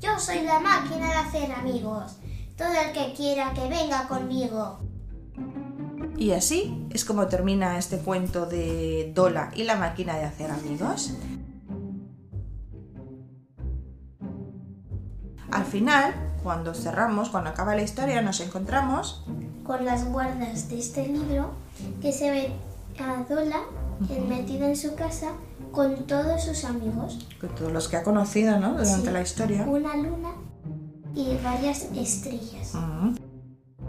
[0.00, 2.18] Yo soy la máquina de hacer amigos.
[2.58, 4.80] Todo el que quiera que venga conmigo.
[6.18, 11.14] Y así es como termina este cuento de Dola y la máquina de hacer amigos.
[15.50, 19.24] Al final, cuando cerramos, cuando acaba la historia, nos encontramos
[19.64, 21.52] Con las guardas de este libro
[22.02, 22.52] que se ve
[22.98, 23.62] a Dola
[24.28, 25.32] metida en su casa
[25.72, 27.18] con todos sus amigos.
[27.40, 28.70] con todos los que ha conocido ¿no?
[28.72, 29.10] durante Sí.
[29.12, 29.64] la historia.
[29.66, 30.30] Una luna
[31.14, 32.72] y varias estrellas.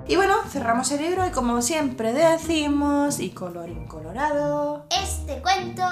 [0.08, 5.84] Y bueno, cerramos el libro y como siempre decimos, y colorín colorado, Este cuento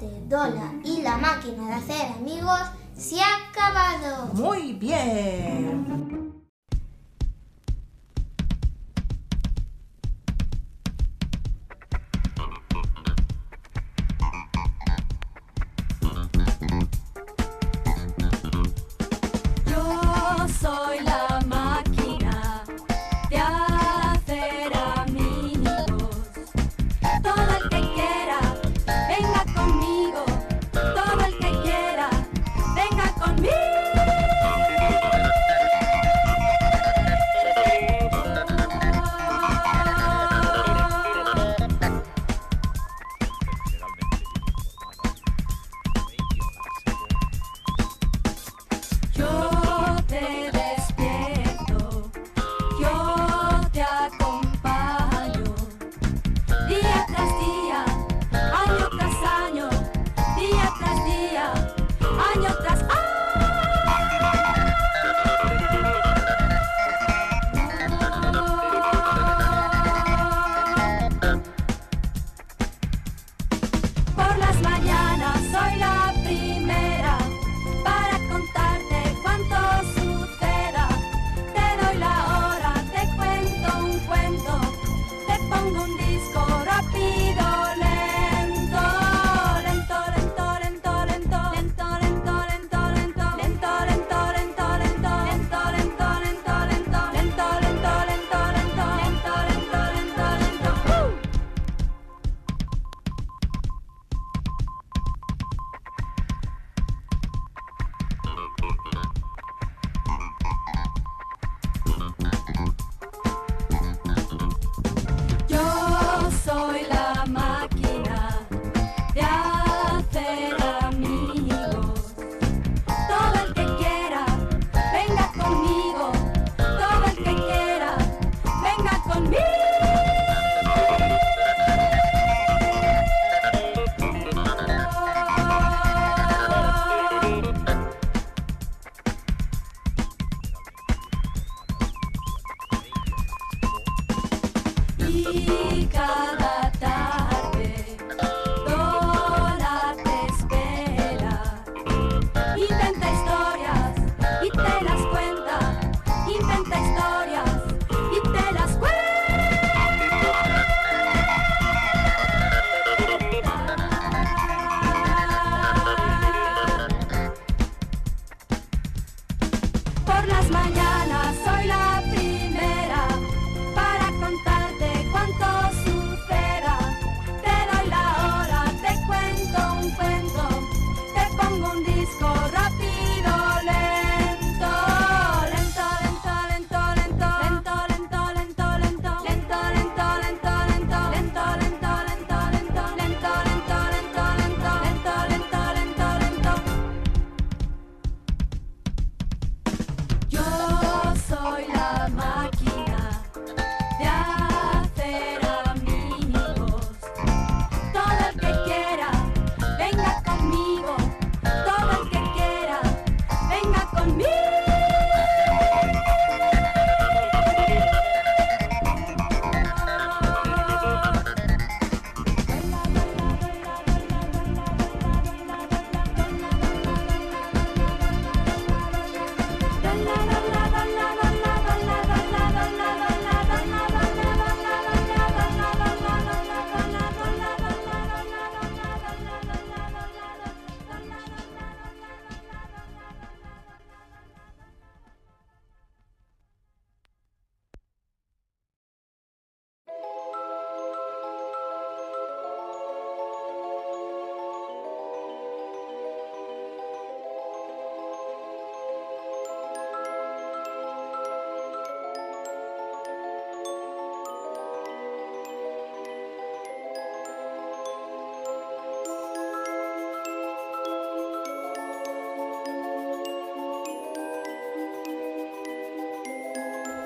[0.00, 2.58] de Dola y la máquina de hacer amigos
[2.96, 4.32] se ha acabado.
[4.34, 6.19] muy bien.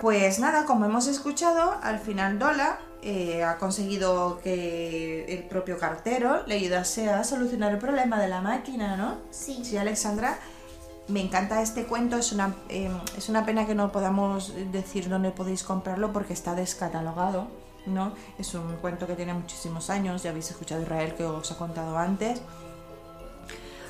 [0.04, 6.46] Pues nada, como hemos escuchado, al final Dola eh, ha conseguido que el propio cartero
[6.46, 9.16] le ayudase a solucionar el problema de la máquina, ¿no?
[9.30, 9.64] Sí.
[9.64, 10.38] Sí, Alexandra.
[11.08, 15.30] Me encanta este cuento, es una, eh, es una pena que no podamos decir dónde
[15.30, 17.48] podéis comprarlo porque está descatalogado,
[17.86, 18.12] ¿no?
[18.38, 21.96] Es un cuento que tiene muchísimos años, ya habéis escuchado Israel que os ha contado
[21.96, 22.42] antes.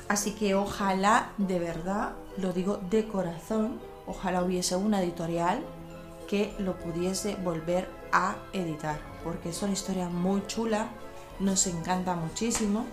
[0.07, 5.61] Así que ojalá, de verdad, lo digo de corazón, ojalá hubiese una editorial
[6.27, 10.89] que lo pudiese volver a editar, porque es una historia muy chula,
[11.39, 12.85] nos encanta muchísimo.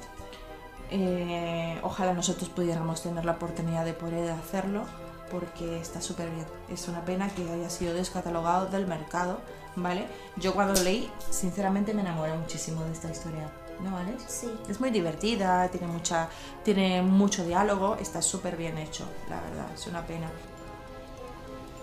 [0.90, 4.84] Eh, ojalá nosotros pudiéramos tener la oportunidad de poder hacerlo,
[5.30, 6.46] porque está súper bien.
[6.68, 9.40] Es una pena que haya sido descatalogado del mercado,
[9.76, 10.06] ¿vale?
[10.36, 14.24] Yo cuando lo leí, sinceramente me enamoré muchísimo de esta historia, ¿no, Alex?
[14.26, 14.52] Sí.
[14.68, 16.28] Es muy divertida, tiene, mucha,
[16.62, 20.30] tiene mucho diálogo, está súper bien hecho, la verdad, es una pena.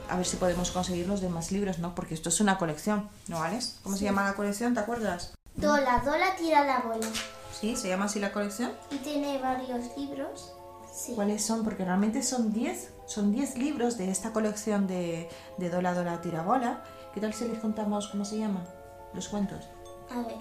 [0.10, 1.94] A ver si podemos conseguir los demás libros, ¿no?
[1.94, 3.80] Porque esto es una colección, ¿no, Alex?
[3.84, 4.74] ¿Cómo se llama la colección?
[4.74, 5.34] ¿Te acuerdas?
[5.56, 7.08] Dola, Dola tira la bola.
[7.60, 8.72] Sí, se llama así la colección.
[8.92, 10.54] Y tiene varios libros.
[10.94, 11.14] Sí.
[11.14, 11.64] ¿Cuáles son?
[11.64, 16.84] Porque realmente son 10, son 10 libros de esta colección de, de Dola Dola Tirabola.
[17.14, 18.68] ¿Qué tal si les contamos cómo se llaman
[19.14, 19.68] los cuentos?
[20.12, 20.38] A ver.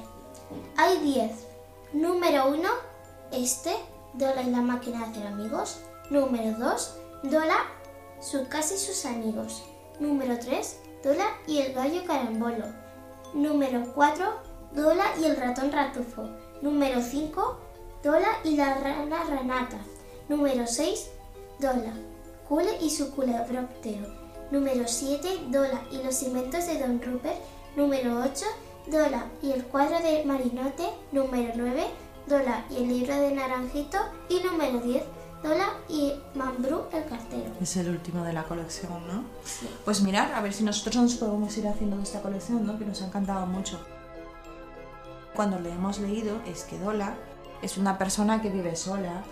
[0.76, 1.30] Hay 10.
[1.92, 2.68] Número 1,
[3.32, 3.74] este,
[4.14, 5.80] Dola y la máquina de hacer amigos.
[6.10, 7.56] Número 2, Dola,
[8.20, 9.62] su casa y sus amigos.
[10.00, 12.64] Número 3, Dola y el gallo carambolo.
[13.34, 14.24] Número 4,
[14.72, 16.28] Dola y el ratón ratufo.
[16.62, 17.58] Número 5,
[18.02, 19.78] Dola y la rana ranata.
[20.28, 21.10] Número 6,
[21.58, 21.92] Dola,
[22.48, 24.06] Cule y su culebróptero.
[24.50, 27.38] Número 7, Dola y los inventos de Don Rupert.
[27.76, 28.46] Número 8,
[28.86, 30.88] Dola y el cuadro de Marinote.
[31.12, 31.86] Número 9,
[32.26, 33.98] Dola y el libro de Naranjito.
[34.28, 35.04] Y número 10,
[35.42, 37.52] Dola y Mambrú el cartero.
[37.60, 39.24] Es el último de la colección, ¿no?
[39.84, 42.78] Pues mirar, a ver si nosotros nos podemos ir haciendo de esta colección, ¿no?
[42.78, 43.78] Que nos ha encantado mucho.
[45.34, 47.14] Cuando le hemos leído es que Dola
[47.62, 49.22] es una persona que vive sola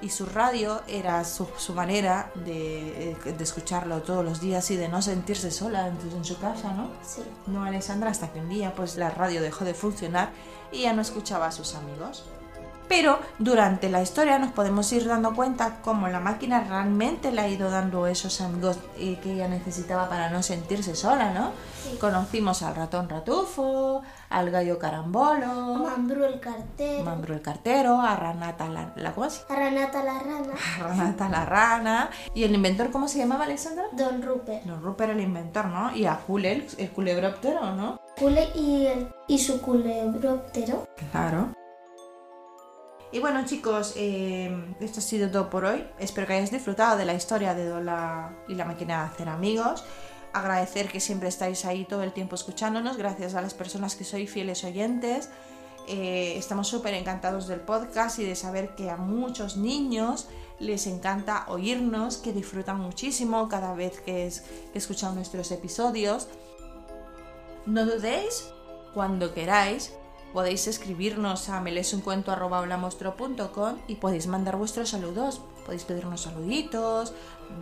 [0.00, 4.88] y su radio era su, su manera de, de escucharlo todos los días y de
[4.88, 6.92] no sentirse sola en, en su casa, ¿no?
[7.02, 7.22] Sí.
[7.48, 10.30] No, Alessandra, hasta que un día pues la radio dejó de funcionar
[10.70, 12.24] y ya no escuchaba a sus amigos.
[12.88, 17.48] Pero durante la historia nos podemos ir dando cuenta cómo la máquina realmente le ha
[17.48, 21.52] ido dando esos amigos eh, que ella necesitaba para no sentirse sola, ¿no?
[21.84, 21.98] Sí.
[21.98, 27.04] Conocimos al ratón ratufo, al gallo carambolo, Mambrú el cartero.
[27.04, 30.54] Mambro el cartero, a Ranata la, la, ¿cómo se A Ranata la rana.
[30.80, 32.10] A Ranata la rana.
[32.34, 33.84] ¿Y el inventor cómo se llamaba, Alessandra?
[33.92, 34.64] Don Rupert.
[34.64, 35.94] No, Rupert el inventor, ¿no?
[35.94, 38.00] Y a Jule el, culebróptero, ¿no?
[38.18, 40.86] Cule y, el- y su culebróptero.
[41.12, 41.48] Claro.
[43.10, 45.86] Y bueno chicos, eh, esto ha sido todo por hoy.
[45.98, 49.82] Espero que hayáis disfrutado de la historia de Dola y la máquina de hacer amigos.
[50.34, 52.98] Agradecer que siempre estáis ahí todo el tiempo escuchándonos.
[52.98, 55.30] Gracias a las personas que sois fieles oyentes.
[55.86, 60.28] Eh, estamos súper encantados del podcast y de saber que a muchos niños
[60.58, 64.30] les encanta oírnos, que disfrutan muchísimo cada vez que,
[64.70, 66.28] que escuchan nuestros episodios.
[67.64, 68.50] No dudéis,
[68.92, 69.94] cuando queráis,
[70.32, 75.40] podéis escribirnos a melesuncuento.com y podéis mandar vuestros saludos.
[75.64, 77.12] Podéis pedirnos saluditos,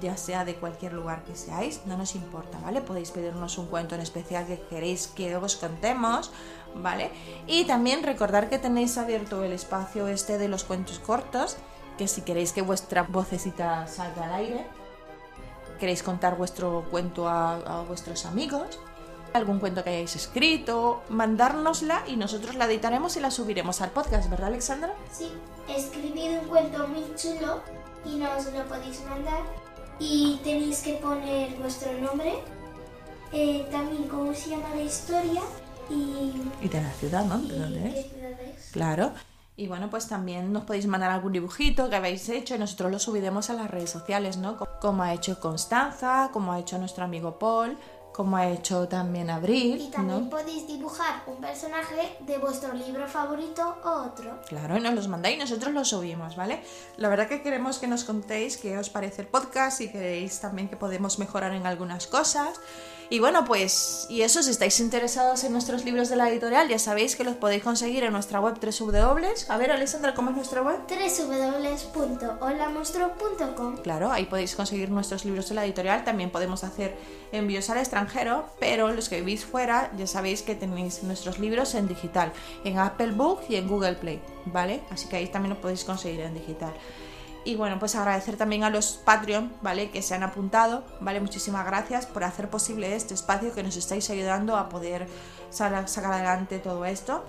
[0.01, 2.81] ya sea de cualquier lugar que seáis, no nos importa, ¿vale?
[2.81, 6.31] Podéis pedirnos un cuento en especial que queréis que os contemos,
[6.77, 7.11] ¿vale?
[7.49, 11.57] Y también recordar que tenéis abierto el espacio este de los cuentos cortos,
[11.99, 14.67] que si queréis que vuestra vocecita salga al aire,
[15.81, 18.79] queréis contar vuestro cuento a, a vuestros amigos,
[19.37, 24.29] algún cuento que hayáis escrito, mandárnosla y nosotros la editaremos y la subiremos al podcast,
[24.31, 24.93] ¿verdad Alexandra?
[25.13, 25.31] Sí,
[25.69, 27.61] escribid un cuento muy chulo
[28.05, 29.41] y nos lo podéis mandar.
[29.99, 32.35] Y tenéis que poner vuestro nombre,
[33.33, 35.41] eh, también cómo se llama la historia
[35.91, 37.39] y, Y de la ciudad, ¿no?
[37.39, 38.07] ¿De dónde es?
[38.07, 38.71] es.
[38.73, 39.13] Claro.
[39.59, 42.99] Y bueno, pues también nos podéis mandar algún dibujito que habéis hecho y nosotros lo
[42.99, 44.59] subiremos a las redes sociales, ¿no?
[44.59, 47.79] Co- Como ha hecho Constanza, como ha hecho nuestro amigo Paul,
[48.17, 50.31] como ha hecho también Abril, Y también ¿no?
[50.31, 54.39] podéis dibujar un personaje de vuestro libro favorito o otro.
[54.49, 56.63] Claro, y nos los mandáis y nosotros los subimos, ¿vale?
[56.97, 60.71] La verdad que queremos que nos contéis qué os parece el podcast y queréis también
[60.71, 62.59] que podemos mejorar en algunas cosas.
[63.09, 66.81] Y bueno, pues, y eso, si estáis interesados en nuestros libros de la editorial, ya
[66.81, 69.27] sabéis que los podéis conseguir en nuestra web www.
[69.49, 70.81] A ver, Alessandra, ¿cómo es nuestra web?
[70.89, 76.03] www.holamonstruo.com Claro, ahí podéis conseguir nuestros libros de la editorial.
[76.03, 76.97] También podemos hacer
[77.31, 81.87] envíos al extranjero, pero los que vivís fuera ya sabéis que tenéis nuestros libros en
[81.87, 82.33] digital,
[82.65, 84.83] en Apple Book y en Google Play, ¿vale?
[84.91, 86.75] Así que ahí también los podéis conseguir en digital.
[87.47, 89.91] Y bueno, pues agradecer también a los Patreon, ¿vale?
[89.91, 91.21] Que se han apuntado, ¿vale?
[91.21, 95.07] Muchísimas gracias por hacer posible este espacio que nos estáis ayudando a poder
[95.51, 97.25] sa- sacar adelante todo esto.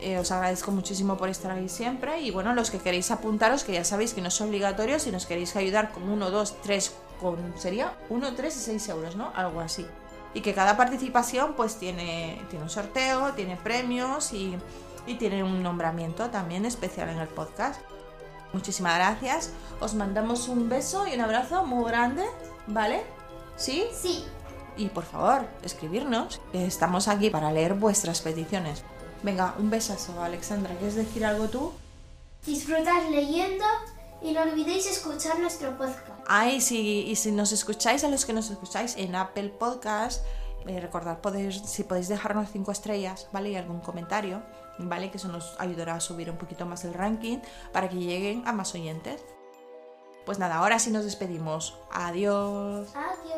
[0.00, 2.22] Eh, os agradezco muchísimo por estar ahí siempre.
[2.22, 5.26] Y bueno, los que queréis apuntaros, que ya sabéis que no es obligatorio, si nos
[5.26, 7.36] queréis ayudar con 1, 2, 3, con.
[7.58, 9.30] sería 1, 3 y 6 euros, ¿no?
[9.34, 9.86] Algo así.
[10.32, 14.56] Y que cada participación pues tiene, tiene un sorteo, tiene premios y,
[15.06, 17.78] y tiene un nombramiento también especial en el podcast.
[18.52, 19.50] Muchísimas gracias.
[19.80, 22.24] Os mandamos un beso y un abrazo muy grande,
[22.66, 23.02] ¿vale?
[23.56, 23.84] ¿Sí?
[23.92, 24.24] Sí,
[24.76, 26.40] Y por favor, escribirnos.
[26.52, 28.82] que Estamos aquí para leer vuestras peticiones.
[29.22, 30.74] Venga, un besazo, Alexandra.
[30.76, 31.72] ¿Quieres decir algo tú?
[32.46, 33.64] disfrutad leyendo
[34.22, 36.08] y no olvidéis escuchar nuestro podcast.
[36.26, 40.24] Ay, sí, y si nos escucháis, a los que nos escucháis en Apple Podcast,
[40.66, 43.50] eh, recordad podéis, si podéis dejarnos cinco estrellas, ¿vale?
[43.50, 44.42] Y algún comentario,
[44.78, 45.10] ¿vale?
[45.10, 47.38] Que eso nos ayudará a subir un poquito más el ranking
[47.72, 49.24] para que lleguen a más oyentes.
[50.26, 51.78] Pues nada, ahora sí nos despedimos.
[51.90, 52.88] Adiós.
[52.94, 53.37] Adiós.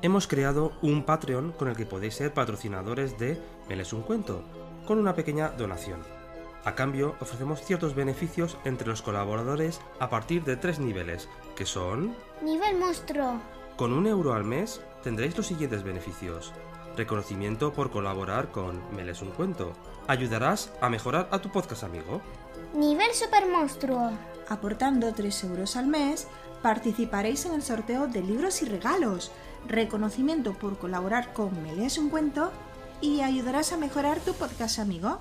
[0.00, 3.36] Hemos creado un Patreon con el que podéis ser patrocinadores de
[3.68, 4.44] Me lees un cuento,
[4.86, 6.04] con una pequeña donación.
[6.64, 12.14] A cambio, ofrecemos ciertos beneficios entre los colaboradores a partir de tres niveles, que son...
[12.42, 13.40] Nivel monstruo.
[13.76, 16.52] Con un euro al mes tendréis los siguientes beneficios.
[16.96, 19.72] Reconocimiento por colaborar con Me lees un cuento.
[20.06, 22.20] Ayudarás a mejorar a tu podcast amigo.
[22.72, 24.12] Nivel super monstruo.
[24.48, 26.28] Aportando 3 euros al mes,
[26.62, 29.30] participaréis en el sorteo de libros y regalos,
[29.68, 32.50] reconocimiento por colaborar con Me lees un cuento
[33.00, 35.18] y ayudarás a mejorar tu podcast amigo.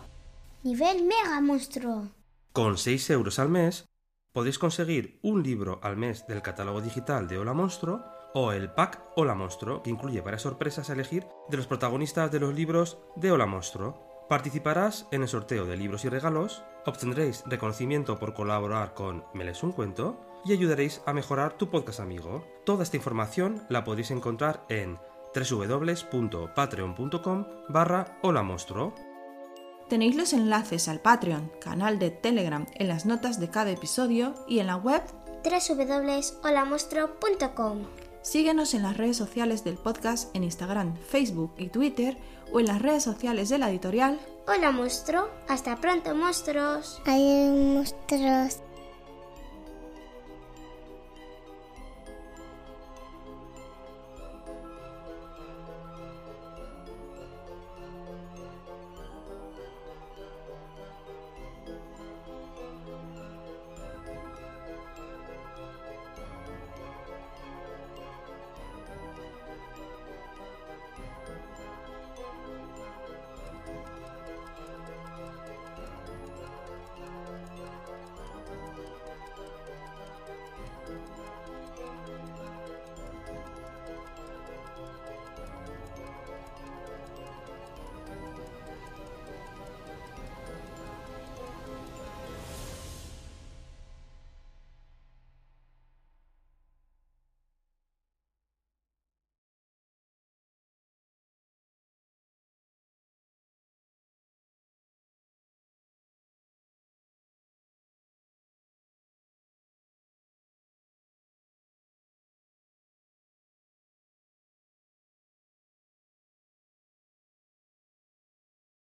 [0.64, 2.08] Nivel mega monstruo.
[2.54, 3.86] Con 6 euros al mes
[4.34, 9.02] podéis conseguir un libro al mes del catálogo digital de Hola Monstruo o el pack
[9.16, 13.32] Hola Monstruo, que incluye varias sorpresas a elegir de los protagonistas de los libros de
[13.32, 14.26] Hola Monstruo.
[14.30, 19.64] Participarás en el sorteo de libros y regalos, obtendréis reconocimiento por colaborar con Me lees
[19.64, 22.44] un cuento y ayudaréis a mejorar tu podcast amigo.
[22.66, 24.98] Toda esta información la podéis encontrar en
[25.36, 28.94] www.patreon.com barra Hola Monstruo.
[29.90, 34.60] Tenéis los enlaces al Patreon, canal de Telegram en las notas de cada episodio y
[34.60, 35.02] en la web.
[35.44, 37.86] www.holamonstruo.com
[38.22, 42.18] Síguenos en las redes sociales del podcast en Instagram, Facebook y Twitter
[42.52, 44.20] o en las redes sociales de la editorial
[44.50, 45.28] Hola monstruo.
[45.50, 47.02] Hasta pronto monstruos.
[47.06, 48.62] Hay monstruos.